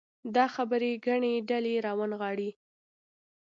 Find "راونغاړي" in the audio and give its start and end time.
1.85-2.49